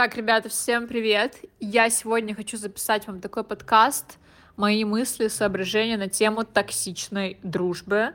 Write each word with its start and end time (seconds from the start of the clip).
Так, 0.00 0.16
ребята, 0.16 0.48
всем 0.48 0.88
привет! 0.88 1.36
Я 1.60 1.90
сегодня 1.90 2.34
хочу 2.34 2.56
записать 2.56 3.06
вам 3.06 3.20
такой 3.20 3.44
подкаст, 3.44 4.16
мои 4.56 4.82
мысли, 4.86 5.28
соображения 5.28 5.98
на 5.98 6.08
тему 6.08 6.42
токсичной 6.42 7.36
дружбы. 7.42 8.14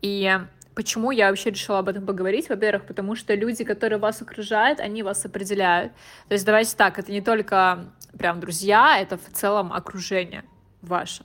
И 0.00 0.32
почему 0.76 1.10
я 1.10 1.30
вообще 1.30 1.50
решила 1.50 1.80
об 1.80 1.88
этом 1.88 2.06
поговорить? 2.06 2.48
Во-первых, 2.48 2.86
потому 2.86 3.16
что 3.16 3.34
люди, 3.34 3.64
которые 3.64 3.98
вас 3.98 4.22
окружают, 4.22 4.78
они 4.78 5.02
вас 5.02 5.24
определяют. 5.24 5.92
То 6.28 6.34
есть 6.34 6.46
давайте 6.46 6.76
так, 6.76 7.00
это 7.00 7.10
не 7.10 7.20
только 7.20 7.84
прям 8.16 8.38
друзья, 8.38 8.96
это 9.00 9.18
в 9.18 9.28
целом 9.32 9.72
окружение 9.72 10.44
ваше. 10.82 11.24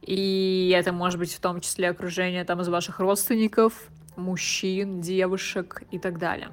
И 0.00 0.72
это 0.74 0.94
может 0.94 1.18
быть 1.18 1.34
в 1.34 1.40
том 1.40 1.60
числе 1.60 1.90
окружение 1.90 2.46
там 2.46 2.62
из 2.62 2.68
ваших 2.68 2.98
родственников, 2.98 3.74
мужчин, 4.16 5.02
девушек 5.02 5.82
и 5.90 5.98
так 5.98 6.18
далее. 6.18 6.48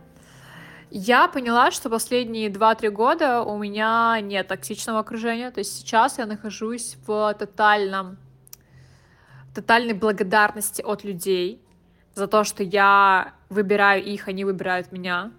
Я 0.92 1.28
поняла, 1.28 1.72
что 1.72 1.90
последние 1.90 2.50
2-3 2.50 2.90
года 2.90 3.42
у 3.42 3.58
меня 3.58 4.20
нет 4.22 4.48
токсичного 4.48 5.00
окружения. 5.00 5.52
То 5.52 5.60
есть 5.60 5.76
сейчас 5.78 6.18
я 6.20 6.26
нахожусь 6.26 6.98
в 7.06 7.34
тотальном, 7.38 8.18
тотальной 9.54 9.94
благодарности 9.94 10.82
от 10.82 11.04
людей 11.04 11.62
за 12.14 12.28
то, 12.28 12.44
что 12.44 12.64
я 12.64 13.34
выбираю 13.50 14.04
их, 14.04 14.28
они 14.28 14.46
выбирают 14.46 14.92
меня. 14.92 15.32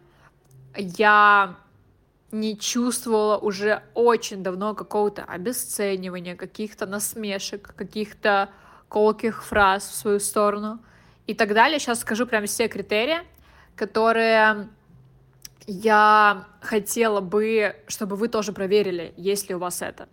Я 0.76 1.56
не 2.32 2.58
чувствовала 2.58 3.38
уже 3.38 3.82
очень 3.94 4.42
давно 4.42 4.74
какого-то 4.74 5.24
обесценивания, 5.24 6.36
каких-то 6.36 6.86
насмешек, 6.86 7.74
каких-то 7.74 8.50
колких 8.88 9.44
фраз 9.44 9.88
в 9.88 9.94
свою 9.94 10.20
сторону 10.20 10.80
и 11.26 11.34
так 11.34 11.54
далее. 11.54 11.78
Сейчас 11.78 12.00
скажу 12.00 12.26
прям 12.26 12.46
все 12.46 12.68
критерии, 12.68 13.18
которые 13.74 14.68
я 15.66 16.46
хотела 16.60 17.20
бы, 17.20 17.76
чтобы 17.88 18.16
вы 18.16 18.28
тоже 18.28 18.52
проверили, 18.52 19.12
есть 19.16 19.48
ли 19.48 19.54
у 19.54 19.58
вас 19.58 19.82
это. 19.82 20.08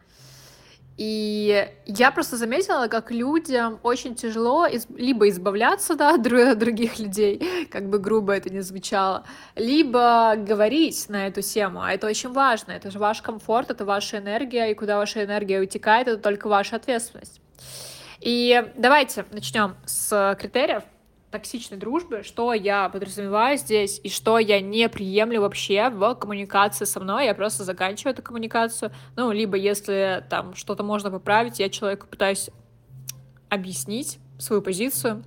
И 0.95 1.67
я 1.87 2.11
просто 2.11 2.37
заметила, 2.37 2.87
как 2.87 3.09
людям 3.09 3.79
очень 3.81 4.13
тяжело 4.13 4.67
из... 4.67 4.85
либо 4.95 5.27
избавляться 5.29 5.95
да, 5.95 6.15
от 6.15 6.21
других 6.21 6.99
людей, 6.99 7.67
как 7.71 7.89
бы 7.89 7.97
грубо 7.97 8.33
это 8.33 8.51
ни 8.51 8.59
звучало, 8.59 9.25
либо 9.55 10.35
говорить 10.37 11.09
на 11.09 11.27
эту 11.27 11.41
тему. 11.41 11.81
А 11.81 11.91
это 11.91 12.05
очень 12.05 12.31
важно. 12.31 12.73
Это 12.73 12.91
же 12.91 12.99
ваш 12.99 13.23
комфорт, 13.23 13.71
это 13.71 13.85
ваша 13.85 14.19
энергия, 14.19 14.69
и 14.69 14.75
куда 14.75 14.97
ваша 14.97 15.23
энергия 15.23 15.61
утекает, 15.61 16.07
это 16.07 16.21
только 16.21 16.47
ваша 16.47 16.75
ответственность. 16.75 17.41
И 18.19 18.63
давайте 18.77 19.25
начнем 19.31 19.75
с 19.85 20.37
критериев 20.39 20.83
токсичной 21.33 21.79
дружбы, 21.79 22.21
что 22.21 22.53
я 22.53 22.87
подразумеваю 22.89 23.57
здесь 23.57 23.99
и 24.03 24.09
что 24.09 24.37
я 24.37 24.61
не 24.61 24.87
приемлю 24.87 25.41
вообще 25.41 25.89
в 25.89 26.13
коммуникации 26.13 26.85
со 26.85 26.99
мной, 26.99 27.25
я 27.25 27.33
просто 27.33 27.63
заканчиваю 27.63 28.13
эту 28.13 28.21
коммуникацию, 28.21 28.91
ну, 29.15 29.31
либо 29.31 29.57
если 29.57 30.23
там 30.29 30.53
что-то 30.53 30.83
можно 30.83 31.09
поправить, 31.09 31.59
я 31.59 31.69
человеку 31.69 32.05
пытаюсь 32.05 32.51
объяснить 33.49 34.19
свою 34.37 34.61
позицию, 34.61 35.23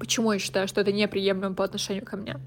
почему 0.00 0.32
я 0.32 0.40
считаю, 0.40 0.66
что 0.66 0.80
это 0.80 0.90
неприемлемо 0.90 1.54
по 1.54 1.62
отношению 1.62 2.04
ко 2.04 2.16
мне. 2.16 2.38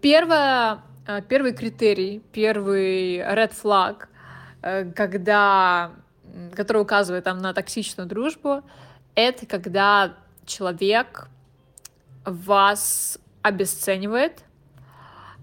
Первое, 0.00 0.80
э, 1.06 1.20
первый 1.28 1.52
критерий, 1.52 2.22
первый 2.32 3.18
red 3.18 3.52
flag, 3.52 4.06
э, 4.62 4.90
когда, 4.92 5.92
который 6.56 6.80
указывает 6.80 7.24
там 7.24 7.38
на 7.38 7.52
токсичную 7.52 8.08
дружбу, 8.08 8.62
это 9.14 9.44
когда 9.44 10.14
человек 10.46 11.28
вас 12.24 13.18
обесценивает 13.42 14.44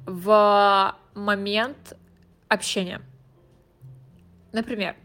в 0.06 0.96
момент 1.14 1.98
общения. 2.48 3.02
Например, 4.52 4.96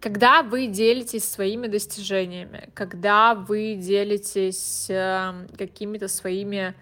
когда 0.00 0.42
вы 0.42 0.66
делитесь 0.66 1.28
своими 1.28 1.66
достижениями, 1.66 2.70
когда 2.74 3.34
вы 3.34 3.74
делитесь 3.74 4.86
э, 4.88 5.46
какими-то 5.56 6.08
своими, 6.08 6.74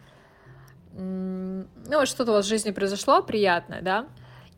ну, 0.93 2.05
что-то 2.05 2.33
у 2.33 2.35
вас 2.35 2.47
в 2.47 2.49
жизни 2.49 2.73
произошло 2.73 3.23
приятное, 3.23 3.81
да, 3.81 4.07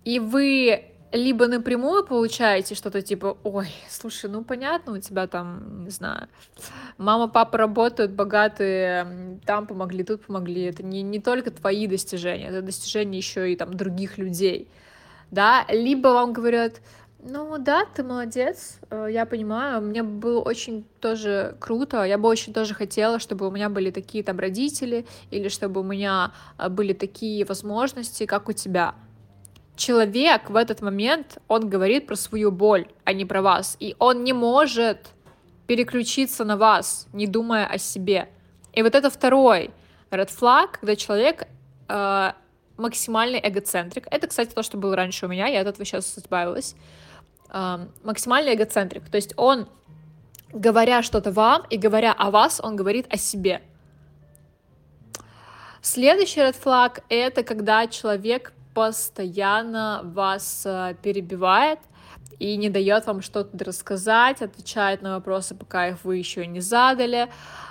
и 0.04 0.18
вы 0.18 0.92
либо 1.12 1.46
напрямую 1.46 2.04
получаете 2.04 2.74
что-то 2.74 3.02
типа, 3.02 3.36
ой, 3.42 3.68
слушай, 3.88 4.28
ну 4.30 4.44
понятно, 4.44 4.92
у 4.92 4.98
тебя 4.98 5.26
там, 5.26 5.84
не 5.84 5.90
знаю, 5.90 6.28
мама, 6.98 7.28
папа 7.28 7.58
работают, 7.58 8.12
богатые, 8.12 9.38
там 9.46 9.66
помогли, 9.66 10.04
тут 10.04 10.26
помогли. 10.26 10.64
Это 10.64 10.82
не, 10.82 11.02
не 11.02 11.20
только 11.20 11.50
твои 11.50 11.86
достижения, 11.86 12.48
это 12.48 12.62
достижения 12.62 13.18
еще 13.18 13.52
и 13.52 13.56
там 13.56 13.74
других 13.74 14.18
людей, 14.18 14.68
да, 15.30 15.64
либо 15.68 16.08
вам 16.08 16.32
говорят, 16.32 16.80
ну 17.20 17.58
да, 17.58 17.84
ты 17.94 18.04
молодец, 18.04 18.78
э, 18.90 19.08
я 19.10 19.26
понимаю, 19.26 19.82
мне 19.82 20.02
было 20.02 20.40
очень 20.40 20.84
тоже 21.00 21.56
круто, 21.58 22.04
я 22.04 22.16
бы 22.16 22.28
очень 22.28 22.52
тоже 22.52 22.74
хотела, 22.74 23.18
чтобы 23.18 23.48
у 23.48 23.50
меня 23.50 23.68
были 23.68 23.90
такие 23.90 24.22
там 24.22 24.38
родители, 24.38 25.04
или 25.30 25.48
чтобы 25.48 25.80
у 25.80 25.84
меня 25.84 26.32
э, 26.58 26.68
были 26.68 26.92
такие 26.92 27.44
возможности, 27.44 28.24
как 28.24 28.48
у 28.48 28.52
тебя, 28.52 28.94
человек 29.78 30.50
в 30.50 30.56
этот 30.56 30.82
момент, 30.82 31.38
он 31.48 31.70
говорит 31.70 32.06
про 32.06 32.16
свою 32.16 32.50
боль, 32.50 32.86
а 33.04 33.12
не 33.12 33.24
про 33.24 33.40
вас. 33.40 33.76
И 33.80 33.94
он 33.98 34.24
не 34.24 34.32
может 34.32 35.06
переключиться 35.66 36.44
на 36.44 36.56
вас, 36.56 37.06
не 37.12 37.26
думая 37.26 37.66
о 37.66 37.78
себе. 37.78 38.28
И 38.74 38.82
вот 38.82 38.94
это 38.94 39.08
второй 39.08 39.70
red 40.10 40.28
flag, 40.28 40.72
когда 40.80 40.96
человек 40.96 41.46
э, 41.88 42.32
максимальный 42.76 43.40
эгоцентрик. 43.42 44.06
Это, 44.10 44.26
кстати, 44.26 44.52
то, 44.54 44.62
что 44.62 44.76
было 44.76 44.96
раньше 44.96 45.26
у 45.26 45.28
меня, 45.28 45.46
я 45.46 45.60
от 45.60 45.68
этого 45.68 45.84
сейчас 45.84 46.18
избавилась. 46.18 46.74
Э, 47.50 47.86
максимальный 48.02 48.54
эгоцентрик. 48.54 49.08
То 49.08 49.16
есть 49.16 49.34
он, 49.36 49.68
говоря 50.52 51.02
что-то 51.02 51.30
вам 51.30 51.64
и 51.70 51.76
говоря 51.76 52.12
о 52.12 52.30
вас, 52.30 52.60
он 52.62 52.76
говорит 52.76 53.06
о 53.10 53.16
себе. 53.16 53.62
Следующий 55.82 56.40
red 56.40 56.56
flag— 56.60 57.02
это 57.08 57.42
когда 57.44 57.86
человек 57.86 58.52
постоянно 58.78 60.02
вас 60.04 60.62
э, 60.64 60.94
перебивает 61.02 61.80
и 62.38 62.56
не 62.56 62.70
дает 62.70 63.06
вам 63.06 63.22
что-то 63.22 63.64
рассказать, 63.64 64.40
отвечает 64.40 65.02
на 65.02 65.16
вопросы, 65.16 65.56
пока 65.56 65.88
их 65.88 66.04
вы 66.04 66.18
еще 66.18 66.46
не 66.46 66.60
задали, 66.60 67.28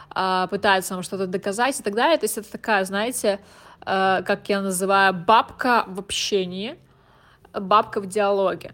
а, 0.09 0.47
пытается 0.47 0.95
вам 0.95 1.03
что-то 1.03 1.25
доказать 1.25 1.79
и 1.79 1.83
так 1.83 1.95
далее. 1.95 2.17
То 2.17 2.25
есть 2.25 2.37
это 2.37 2.51
такая, 2.51 2.83
знаете, 2.83 3.39
э, 3.85 4.21
как 4.25 4.49
я 4.49 4.61
называю, 4.61 5.13
бабка 5.13 5.85
в 5.87 5.99
общении, 5.99 6.77
бабка 7.53 8.01
в 8.01 8.07
диалоге. 8.07 8.73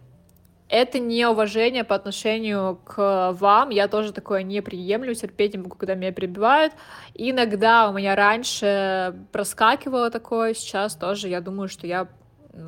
Это 0.70 0.98
не 0.98 1.28
уважение 1.28 1.84
по 1.84 1.94
отношению 1.94 2.80
к 2.84 3.34
вам. 3.34 3.70
Я 3.70 3.88
тоже 3.88 4.12
такое 4.12 4.42
не 4.42 4.60
приемлю, 4.62 5.14
терпеть 5.14 5.54
не 5.54 5.60
могу, 5.60 5.76
когда 5.76 5.94
меня 5.94 6.12
перебивают. 6.12 6.74
Иногда 7.14 7.90
у 7.90 7.94
меня 7.94 8.16
раньше 8.16 9.14
проскакивало 9.32 10.10
такое, 10.10 10.56
сейчас 10.56 10.96
тоже 10.96 11.28
я 11.28 11.42
думаю, 11.42 11.70
что 11.70 11.86
я 11.86 12.08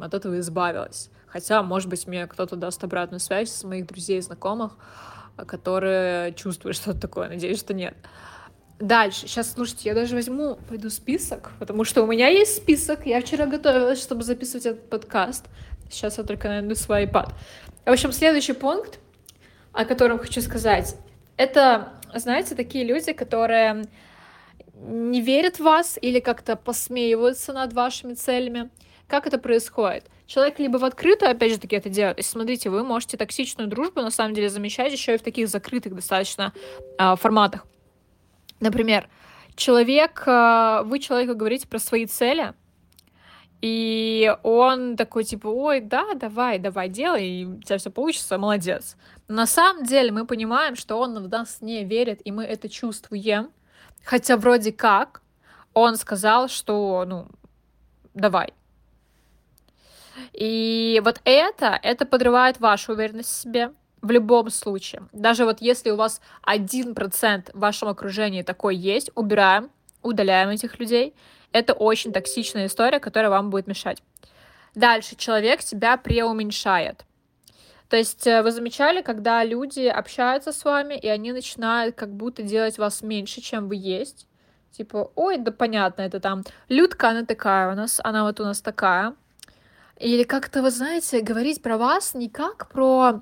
от 0.02 0.14
этого 0.14 0.40
избавилась. 0.40 1.10
Хотя, 1.28 1.64
может 1.64 1.90
быть, 1.90 2.08
мне 2.08 2.28
кто-то 2.28 2.56
даст 2.56 2.84
обратную 2.84 3.20
связь 3.20 3.52
с 3.52 3.64
моих 3.64 3.88
друзей 3.88 4.20
и 4.20 4.22
знакомых, 4.22 4.78
которые 5.36 6.34
чувствуют 6.34 6.78
что-то 6.78 7.02
такое. 7.02 7.28
Надеюсь, 7.28 7.60
что 7.60 7.74
нет. 7.74 7.96
Дальше. 8.80 9.28
Сейчас, 9.28 9.54
слушайте, 9.54 9.90
я 9.90 9.96
даже 9.96 10.16
возьму, 10.16 10.58
пойду 10.68 10.90
список, 10.90 11.52
потому 11.60 11.86
что 11.86 12.04
у 12.04 12.08
меня 12.08 12.28
есть 12.28 12.58
список. 12.58 13.06
Я 13.06 13.22
вчера 13.22 13.46
готовилась, 13.46 14.02
чтобы 14.02 14.24
записывать 14.24 14.66
этот 14.66 14.90
подкаст. 14.90 15.46
Сейчас 15.90 16.18
я 16.18 16.24
только 16.24 16.48
найду 16.50 16.76
свой 16.76 17.06
iPad. 17.06 17.32
В 17.86 17.90
общем, 17.90 18.12
следующий 18.12 18.54
пункт, 18.54 19.00
о 19.72 19.86
котором 19.86 20.20
хочу 20.20 20.42
сказать, 20.42 20.98
это, 21.38 21.94
знаете, 22.14 22.56
такие 22.56 22.84
люди, 22.84 23.14
которые 23.14 23.86
не 24.74 25.22
верят 25.22 25.58
в 25.58 25.62
вас 25.62 25.98
или 26.02 26.20
как-то 26.20 26.56
посмеиваются 26.56 27.54
над 27.54 27.74
вашими 27.74 28.14
целями. 28.14 28.70
Как 29.08 29.28
это 29.28 29.38
происходит? 29.38 30.06
Человек 30.26 30.58
либо 30.58 30.78
в 30.78 30.86
открытую, 30.86 31.32
опять 31.32 31.52
же 31.52 31.60
таки, 31.60 31.76
это 31.76 31.90
делает. 31.90 32.18
Есть, 32.18 32.32
смотрите, 32.32 32.70
вы 32.70 32.84
можете 32.84 33.18
токсичную 33.18 33.70
дружбу, 33.70 34.02
на 34.02 34.10
самом 34.10 34.34
деле, 34.34 34.50
замечать 34.50 34.92
еще 34.92 35.16
и 35.16 35.18
в 35.18 35.22
таких 35.22 35.48
закрытых 35.48 35.94
достаточно 35.94 36.54
э, 36.98 37.16
форматах. 37.16 37.66
Например, 38.60 39.08
человек, 39.56 40.24
э, 40.26 40.82
вы 40.86 41.00
человеку 41.00 41.36
говорите 41.36 41.68
про 41.68 41.78
свои 41.78 42.08
цели, 42.08 42.54
и 43.62 44.36
он 44.44 44.96
такой, 44.96 45.24
типа, 45.24 45.48
ой, 45.48 45.80
да, 45.82 46.14
давай, 46.16 46.60
давай, 46.60 46.90
делай, 46.90 47.28
и 47.28 47.46
у 47.46 47.62
тебя 47.62 47.78
все 47.78 47.92
получится, 47.92 48.38
молодец. 48.38 48.98
На 49.28 49.46
самом 49.46 49.86
деле 49.86 50.12
мы 50.12 50.26
понимаем, 50.26 50.76
что 50.76 50.98
он 50.98 51.24
в 51.24 51.30
нас 51.30 51.62
не 51.62 51.84
верит, 51.84 52.22
и 52.26 52.32
мы 52.32 52.44
это 52.44 52.70
чувствуем. 52.70 53.52
Хотя 54.04 54.38
вроде 54.38 54.72
как 54.72 55.22
он 55.74 55.96
сказал, 55.96 56.48
что, 56.48 57.06
ну, 57.08 57.28
давай, 58.14 58.54
и 60.34 61.02
вот 61.04 61.22
это, 61.26 61.80
это 61.82 62.06
подрывает 62.06 62.60
вашу 62.60 62.94
уверенность 62.94 63.30
в 63.30 63.42
себе 63.42 63.72
в 64.02 64.12
любом 64.12 64.50
случае. 64.50 65.08
Даже 65.14 65.46
вот 65.46 65.62
если 65.62 65.90
у 65.90 65.96
вас 65.96 66.22
один 66.44 66.94
процент 66.94 67.50
в 67.54 67.60
вашем 67.60 67.90
окружении 67.90 68.44
такой 68.44 68.76
есть, 68.76 69.10
убираем, 69.16 69.70
удаляем 70.04 70.50
этих 70.50 70.80
людей. 70.80 71.14
Это 71.52 71.74
очень 71.74 72.14
токсичная 72.14 72.68
история, 72.68 73.00
которая 73.00 73.30
вам 73.30 73.50
будет 73.50 73.68
мешать. 73.68 74.04
Дальше 74.76 75.16
человек 75.16 75.62
тебя 75.62 75.98
преуменьшает. 75.98 77.06
То 77.90 77.98
есть 77.98 78.28
э, 78.28 78.42
вы 78.42 78.52
замечали, 78.52 79.02
когда 79.02 79.44
люди 79.44 79.86
общаются 79.88 80.52
с 80.52 80.64
вами, 80.66 80.96
и 80.96 81.08
они 81.08 81.32
начинают 81.32 81.96
как 81.96 82.12
будто 82.12 82.44
делать 82.44 82.78
вас 82.78 83.02
меньше, 83.02 83.42
чем 83.42 83.68
вы 83.68 83.76
есть. 83.76 84.28
Типа, 84.72 85.12
ой, 85.16 85.38
да 85.38 85.52
понятно, 85.52 86.02
это 86.02 86.20
там 86.20 86.44
Людка, 86.68 87.10
она 87.10 87.26
такая 87.26 87.72
у 87.72 87.76
нас, 87.76 88.02
она 88.04 88.24
вот 88.24 88.40
у 88.40 88.44
нас 88.44 88.62
такая. 88.62 89.16
Или 89.98 90.24
как-то, 90.24 90.62
вы 90.62 90.72
знаете, 90.72 91.22
говорить 91.22 91.62
про 91.62 91.78
вас 91.78 92.14
не 92.14 92.30
как 92.30 92.68
про 92.70 93.22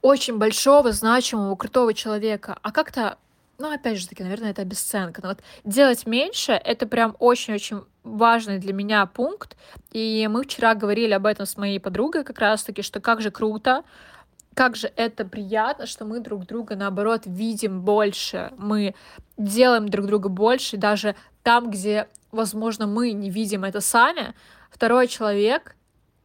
очень 0.00 0.38
большого, 0.38 0.92
значимого, 0.92 1.56
крутого 1.56 1.92
человека, 1.92 2.58
а 2.62 2.70
как-то, 2.72 3.18
ну, 3.58 3.72
опять 3.72 3.98
же 3.98 4.08
таки, 4.08 4.22
наверное, 4.22 4.50
это 4.50 4.62
обесценка. 4.62 5.20
Но 5.20 5.28
вот 5.28 5.40
делать 5.64 6.06
меньше— 6.06 6.52
это 6.64 6.86
прям 6.86 7.16
очень-очень 7.18 7.82
важный 8.04 8.58
для 8.58 8.72
меня 8.72 9.04
пункт. 9.06 9.56
И 9.92 10.28
мы 10.30 10.44
вчера 10.44 10.74
говорили 10.74 11.12
об 11.12 11.26
этом 11.26 11.44
с 11.44 11.56
моей 11.56 11.80
подругой 11.80 12.24
как 12.24 12.38
раз-таки, 12.38 12.82
что 12.82 13.00
как 13.00 13.20
же 13.20 13.30
круто, 13.30 13.82
как 14.54 14.76
же 14.76 14.90
это 14.96 15.24
приятно, 15.24 15.86
что 15.86 16.04
мы 16.04 16.20
друг 16.20 16.46
друга, 16.46 16.76
наоборот, 16.76 17.22
видим 17.26 17.82
больше, 17.82 18.52
мы 18.56 18.94
делаем 19.36 19.88
друг 19.88 20.06
друга 20.06 20.28
больше, 20.28 20.76
даже 20.76 21.16
там, 21.42 21.70
где, 21.70 22.08
возможно, 22.30 22.86
мы 22.86 23.12
не 23.12 23.28
видим 23.28 23.64
это 23.64 23.80
сами, 23.80 24.34
второй 24.70 25.08
человек 25.08 25.76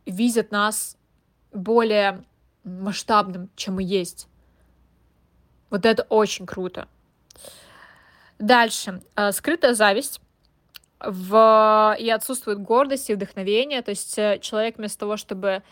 видит 0.05 0.51
нас 0.51 0.97
более 1.51 2.23
масштабным, 2.63 3.49
чем 3.55 3.75
мы 3.75 3.83
есть. 3.83 4.27
Вот 5.69 5.85
это 5.85 6.03
очень 6.03 6.45
круто. 6.45 6.87
Дальше. 8.39 9.01
Э, 9.15 9.31
скрытая 9.31 9.73
зависть 9.73 10.19
в... 10.99 11.95
и 11.99 12.09
отсутствует 12.09 12.59
гордость 12.59 13.09
и 13.09 13.15
вдохновение. 13.15 13.81
То 13.81 13.91
есть 13.91 14.17
э, 14.17 14.39
человек 14.41 14.77
вместо 14.77 14.99
того, 14.99 15.17
чтобы 15.17 15.63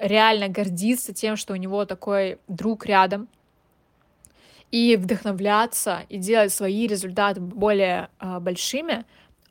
реально 0.00 0.48
гордиться 0.48 1.12
тем, 1.12 1.36
что 1.36 1.52
у 1.52 1.56
него 1.56 1.84
такой 1.84 2.38
друг 2.48 2.86
рядом, 2.86 3.28
и 4.70 4.96
вдохновляться, 4.96 6.00
и 6.08 6.16
делать 6.16 6.52
свои 6.52 6.86
результаты 6.86 7.40
более 7.40 8.08
э, 8.18 8.38
большими, 8.40 9.04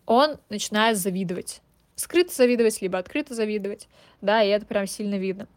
он 0.07 0.37
начинает 0.49 0.97
завидовать. 0.97 1.61
Скрыто 2.01 2.33
завидовать, 2.33 2.81
либо 2.81 2.97
открыто 2.97 3.35
завидовать, 3.35 3.87
да, 4.21 4.41
и 4.41 4.49
это 4.49 4.65
прям 4.65 4.87
сильно 4.87 5.19
видно. 5.19 5.47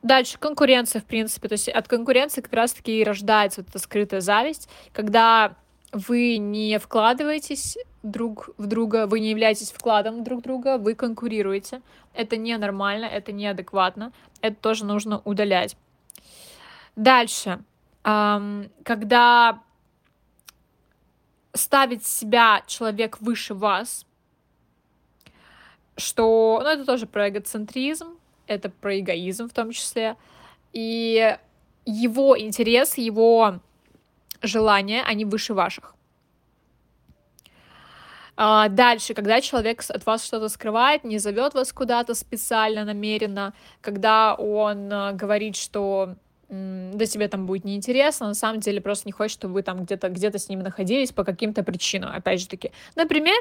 Дальше 0.00 0.38
конкуренция, 0.38 1.02
в 1.02 1.04
принципе. 1.04 1.48
То 1.48 1.54
есть 1.54 1.68
от 1.68 1.88
конкуренции 1.88 2.40
как 2.40 2.52
раз-таки 2.52 3.00
и 3.00 3.02
рождается 3.02 3.62
вот 3.62 3.70
эта 3.70 3.80
скрытая 3.80 4.20
зависть, 4.20 4.68
когда 4.92 5.56
вы 5.90 6.36
не 6.36 6.78
вкладываетесь 6.78 7.76
друг 8.04 8.50
в 8.58 8.66
друга, 8.66 9.08
вы 9.08 9.18
не 9.18 9.30
являетесь 9.30 9.72
вкладом 9.72 10.22
друг 10.22 10.42
друга, 10.42 10.78
вы 10.78 10.94
конкурируете. 10.94 11.82
Это 12.14 12.36
ненормально, 12.36 13.06
это 13.06 13.32
неадекватно, 13.32 14.12
это 14.42 14.54
тоже 14.54 14.84
нужно 14.84 15.20
удалять. 15.24 15.76
Дальше, 16.94 17.58
когда 18.04 19.62
ставит 21.54 22.06
себя 22.06 22.62
человек 22.68 23.20
выше 23.20 23.54
вас, 23.54 24.06
что, 26.00 26.60
ну, 26.62 26.68
это 26.68 26.84
тоже 26.84 27.06
про 27.06 27.28
эгоцентризм, 27.28 28.16
это 28.46 28.68
про 28.68 28.98
эгоизм 28.98 29.48
в 29.48 29.52
том 29.52 29.70
числе. 29.70 30.16
И 30.72 31.36
его 31.84 32.38
интерес, 32.38 32.98
его 32.98 33.60
желания, 34.42 35.02
они 35.02 35.24
выше 35.24 35.54
ваших. 35.54 35.94
А 38.42 38.68
дальше, 38.68 39.12
когда 39.12 39.40
человек 39.42 39.84
от 39.88 40.06
вас 40.06 40.24
что-то 40.24 40.48
скрывает, 40.48 41.04
не 41.04 41.18
зовет 41.18 41.52
вас 41.52 41.72
куда-то 41.72 42.14
специально, 42.14 42.84
намеренно, 42.86 43.52
когда 43.82 44.34
он 44.34 44.90
э, 44.90 45.12
говорит, 45.12 45.56
что 45.56 46.14
да 46.50 47.06
тебе 47.06 47.28
там 47.28 47.46
будет 47.46 47.64
неинтересно, 47.64 48.26
на 48.26 48.34
самом 48.34 48.58
деле 48.58 48.80
просто 48.80 49.06
не 49.06 49.12
хочет, 49.12 49.38
чтобы 49.38 49.54
вы 49.54 49.62
там 49.62 49.84
где-то 49.84 50.08
где 50.08 50.36
с 50.36 50.48
ними 50.48 50.62
находились 50.62 51.12
по 51.12 51.22
каким-то 51.22 51.62
причинам, 51.62 52.10
опять 52.12 52.40
же 52.40 52.48
таки. 52.48 52.72
Например, 52.96 53.36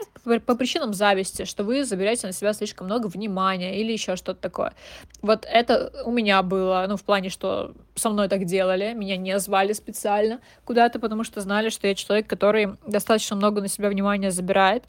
по 0.46 0.56
причинам 0.56 0.94
зависти, 0.94 1.46
что 1.46 1.64
вы 1.64 1.84
заберете 1.86 2.28
на 2.28 2.34
себя 2.34 2.54
слишком 2.54 2.86
много 2.86 3.08
внимания 3.08 3.82
или 3.82 3.92
еще 3.92 4.16
что-то 4.16 4.40
такое. 4.40 4.74
Вот 5.22 5.48
это 5.50 5.92
у 6.06 6.12
меня 6.12 6.44
было, 6.44 6.86
ну, 6.88 6.98
в 6.98 7.04
плане, 7.04 7.30
что 7.30 7.74
со 7.96 8.12
мной 8.12 8.30
так 8.30 8.46
делали, 8.46 8.94
меня 8.94 9.18
не 9.18 9.40
звали 9.40 9.74
специально 9.74 10.40
куда-то, 10.64 11.00
потому 11.00 11.24
что 11.24 11.42
знали, 11.42 11.70
что 11.70 11.88
я 11.88 11.96
человек, 11.96 12.28
который 12.28 12.76
достаточно 12.86 13.36
много 13.36 13.60
на 13.62 13.68
себя 13.68 13.90
внимания 13.90 14.30
забирает. 14.30 14.84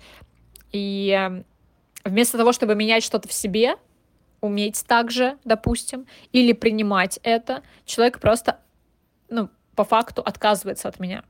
И 0.73 1.11
эм, 1.11 1.45
вместо 2.05 2.37
того, 2.37 2.53
чтобы 2.53 2.75
менять 2.75 3.03
что-то 3.03 3.29
в 3.29 3.33
себе, 3.33 3.77
уметь 4.41 4.85
также, 4.87 5.39
допустим, 5.45 6.07
или 6.33 6.53
принимать 6.53 7.19
это, 7.23 7.63
человек 7.85 8.21
просто, 8.21 8.61
ну, 9.29 9.49
по 9.75 9.85
факту 9.85 10.23
отказывается 10.23 10.89
от 10.89 10.99
меня. 11.01 11.25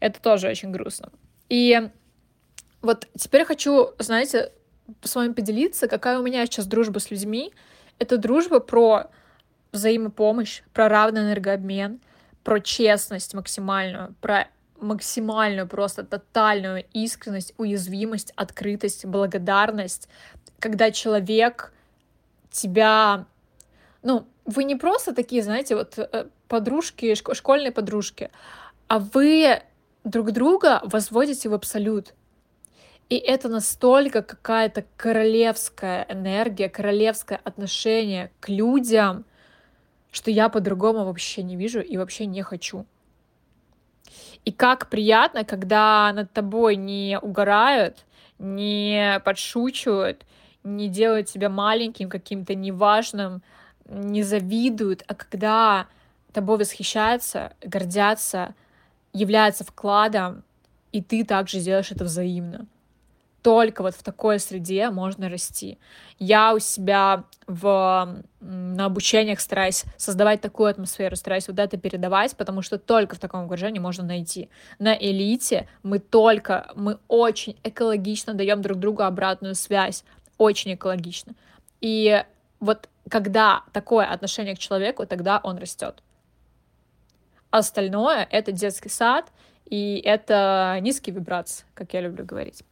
Это 0.00 0.20
тоже 0.20 0.48
очень 0.48 0.70
грустно. 0.70 1.10
И 1.48 1.90
вот 2.82 3.08
теперь 3.16 3.44
хочу, 3.44 3.90
знаете, 3.98 4.52
с 5.02 5.14
вами 5.14 5.32
поделиться, 5.32 5.88
какая 5.88 6.18
у 6.18 6.22
меня 6.22 6.44
сейчас 6.46 6.66
дружба 6.66 6.98
с 6.98 7.10
людьми. 7.10 7.52
Это 7.98 8.18
дружба 8.18 8.60
про 8.60 9.10
взаимопомощь, 9.72 10.62
про 10.72 10.88
равный 10.88 11.22
энергообмен, 11.22 12.00
про 12.44 12.60
честность 12.60 13.34
максимальную, 13.34 14.14
про 14.20 14.48
максимальную, 14.80 15.66
просто 15.66 16.04
тотальную 16.04 16.84
искренность, 16.92 17.54
уязвимость, 17.56 18.32
открытость, 18.36 19.04
благодарность, 19.04 20.08
когда 20.58 20.90
человек 20.90 21.72
тебя, 22.50 23.26
ну, 24.02 24.26
вы 24.44 24.64
не 24.64 24.76
просто 24.76 25.14
такие, 25.14 25.42
знаете, 25.42 25.76
вот 25.76 25.98
э, 25.98 26.26
подружки, 26.48 27.14
школьные 27.14 27.72
подружки, 27.72 28.30
а 28.88 28.98
вы 28.98 29.62
друг 30.04 30.32
друга 30.32 30.80
возводите 30.84 31.48
в 31.48 31.54
абсолют. 31.54 32.14
И 33.08 33.16
это 33.16 33.48
настолько 33.48 34.22
какая-то 34.22 34.84
королевская 34.96 36.06
энергия, 36.08 36.68
королевское 36.68 37.40
отношение 37.44 38.32
к 38.40 38.48
людям, 38.48 39.24
что 40.10 40.30
я 40.30 40.48
по-другому 40.48 41.04
вообще 41.04 41.42
не 41.42 41.56
вижу 41.56 41.80
и 41.80 41.96
вообще 41.96 42.26
не 42.26 42.42
хочу. 42.42 42.84
И 44.44 44.52
как 44.52 44.88
приятно, 44.88 45.44
когда 45.44 46.12
над 46.12 46.32
тобой 46.32 46.76
не 46.76 47.18
угорают, 47.20 48.04
не 48.38 49.20
подшучивают, 49.24 50.24
не 50.62 50.88
делают 50.88 51.28
тебя 51.28 51.48
маленьким, 51.48 52.08
каким-то 52.08 52.54
неважным, 52.54 53.42
не 53.88 54.22
завидуют, 54.22 55.04
а 55.06 55.14
когда 55.14 55.86
тобой 56.36 56.58
восхищаются, 56.58 57.54
гордятся, 57.62 58.54
являются 59.14 59.64
вкладом, 59.64 60.44
и 60.92 61.00
ты 61.02 61.24
также 61.24 61.60
сделаешь 61.60 61.90
это 61.90 62.04
взаимно. 62.04 62.66
Только 63.46 63.82
вот 63.84 63.94
в 63.94 64.02
такой 64.02 64.40
среде 64.40 64.90
можно 64.90 65.28
расти. 65.28 65.78
Я 66.18 66.52
у 66.52 66.58
себя 66.58 67.22
в, 67.46 68.24
на 68.40 68.84
обучениях 68.84 69.38
стараюсь 69.38 69.84
создавать 69.96 70.40
такую 70.40 70.68
атмосферу, 70.68 71.14
стараюсь 71.14 71.46
вот 71.46 71.60
это 71.60 71.76
передавать, 71.76 72.36
потому 72.36 72.60
что 72.60 72.76
только 72.76 73.14
в 73.14 73.20
таком 73.20 73.44
окружении 73.44 73.78
можно 73.78 74.02
найти. 74.02 74.50
На 74.80 74.96
элите 74.96 75.68
мы 75.84 76.00
только, 76.00 76.72
мы 76.74 76.98
очень 77.06 77.56
экологично 77.62 78.34
даем 78.34 78.62
друг 78.62 78.80
другу 78.80 79.04
обратную 79.04 79.54
связь 79.54 80.02
очень 80.38 80.74
экологично. 80.74 81.34
И 81.80 82.24
вот 82.58 82.88
когда 83.08 83.62
такое 83.72 84.06
отношение 84.06 84.56
к 84.56 84.58
человеку, 84.58 85.06
тогда 85.06 85.40
он 85.40 85.58
растет. 85.58 86.02
Остальное— 87.52 88.26
это 88.32 88.50
детский 88.50 88.88
сад, 88.88 89.30
и 89.66 90.00
это 90.04 90.78
низкие 90.80 91.14
вибрации, 91.14 91.64
как 91.74 91.92
я 91.92 92.00
люблю 92.00 92.24
говорить. 92.24 92.62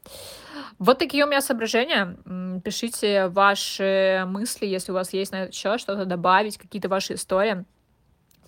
Вот 0.78 0.98
такие 0.98 1.24
у 1.24 1.28
меня 1.28 1.40
соображения. 1.40 2.16
Пишите 2.64 3.28
ваши 3.28 4.24
мысли, 4.26 4.66
если 4.66 4.92
у 4.92 4.94
вас 4.94 5.12
есть 5.12 5.32
на 5.32 5.44
это 5.44 5.52
счет 5.52 5.80
что-то 5.80 6.04
добавить, 6.04 6.58
какие-то 6.58 6.88
ваши 6.88 7.14
истории. 7.14 7.64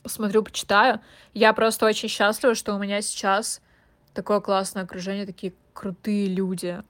Посмотрю, 0.03 0.43
почитаю. 0.43 1.01
Я 1.35 1.53
просто 1.53 1.87
очень 1.87 2.09
счастлива, 2.09 2.55
что 2.55 2.75
у 2.75 2.79
меня 2.79 3.03
сейчас 3.03 3.61
такое 4.15 4.41
классное 4.41 4.85
окружение, 4.85 5.27
такие 5.27 5.53
крутые 5.73 6.29
люди, 6.29 6.83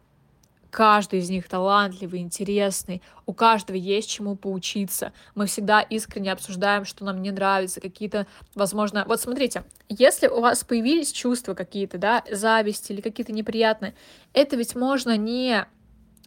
каждый 0.76 1.20
из 1.20 1.30
них 1.30 1.48
талантливый, 1.48 2.20
интересный, 2.20 3.00
у 3.24 3.32
каждого 3.32 3.78
есть 3.78 4.10
чему 4.10 4.36
поучиться. 4.36 5.14
Мы 5.34 5.46
всегда 5.46 5.80
искренне 5.80 6.30
обсуждаем, 6.30 6.84
что 6.84 7.02
нам 7.06 7.22
не 7.22 7.30
нравится, 7.30 7.80
какие-то, 7.80 8.26
возможно... 8.54 9.02
Вот 9.08 9.18
смотрите, 9.18 9.64
если 9.88 10.26
у 10.26 10.42
вас 10.42 10.64
появились 10.64 11.12
чувства 11.12 11.54
какие-то, 11.54 11.96
да, 11.96 12.22
зависть 12.30 12.90
или 12.90 13.00
какие-то 13.00 13.32
неприятные, 13.32 13.94
это 14.34 14.56
ведь 14.56 14.76
можно 14.76 15.16
не 15.16 15.64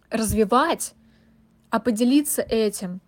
развивать, 0.09 0.95
а 1.69 1.79
поделиться 1.79 2.41
этим. 2.41 3.01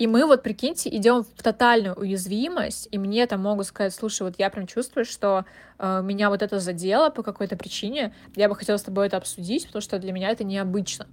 И 0.00 0.06
мы 0.06 0.24
вот, 0.24 0.42
прикиньте, 0.42 0.88
идем 0.96 1.24
в 1.24 1.42
тотальную 1.42 1.94
уязвимость, 1.94 2.88
и 2.90 2.96
мне 2.96 3.26
там 3.26 3.42
могут 3.42 3.66
сказать, 3.66 3.94
слушай, 3.94 4.22
вот 4.22 4.36
я 4.38 4.48
прям 4.48 4.66
чувствую, 4.66 5.04
что 5.04 5.44
э, 5.78 6.00
меня 6.02 6.30
вот 6.30 6.40
это 6.40 6.58
задело 6.58 7.10
по 7.10 7.22
какой-то 7.22 7.54
причине, 7.54 8.14
я 8.34 8.48
бы 8.48 8.56
хотела 8.56 8.78
с 8.78 8.82
тобой 8.82 9.08
это 9.08 9.18
обсудить, 9.18 9.66
потому 9.66 9.82
что 9.82 9.98
для 9.98 10.12
меня 10.12 10.30
это 10.30 10.42
необычно. 10.42 11.06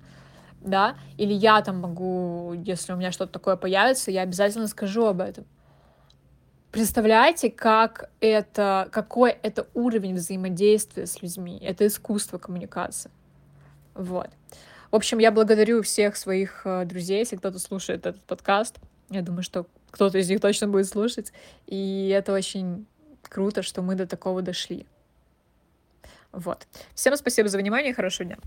да, 0.61 0.95
или 1.17 1.33
я 1.33 1.61
там 1.61 1.79
могу, 1.79 2.53
если 2.65 2.93
у 2.93 2.95
меня 2.95 3.11
что-то 3.11 3.33
такое 3.33 3.57
появится, 3.57 4.09
я 4.09 4.21
обязательно 4.21 4.67
скажу 4.67 5.05
об 5.05 5.19
этом. 5.19 5.45
Представляете, 6.71 7.49
как 7.49 8.09
это, 8.19 8.87
какой 8.91 9.31
это 9.31 9.67
уровень 9.73 10.15
взаимодействия 10.15 11.07
с 11.07 11.21
людьми? 11.21 11.57
Это 11.61 11.87
искусство 11.87 12.37
коммуникации. 12.37 13.11
Вот. 13.95 14.29
В 14.91 14.95
общем, 14.95 15.17
я 15.17 15.31
благодарю 15.31 15.81
всех 15.81 16.15
своих 16.15 16.61
э, 16.65 16.85
друзей, 16.85 17.19
если 17.19 17.35
кто-то 17.35 17.59
слушает 17.59 18.05
этот 18.05 18.23
подкаст. 18.23 18.77
Я 19.09 19.21
думаю, 19.21 19.43
что 19.43 19.67
кто-то 19.91 20.17
из 20.17 20.29
них 20.29 20.41
точно 20.41 20.67
будет 20.67 20.87
слушать. 20.87 21.33
И 21.65 22.09
это 22.09 22.33
очень 22.33 22.85
круто, 23.23 23.61
что 23.61 23.81
мы 23.81 23.95
до 23.95 24.07
такого 24.07 24.41
дошли. 24.41 24.85
Вот. 26.31 26.67
Всем 26.93 27.15
спасибо 27.15 27.49
за 27.49 27.57
внимание 27.57 27.91
и 27.91 27.95
хорошего 27.95 28.25
дня. 28.25 28.37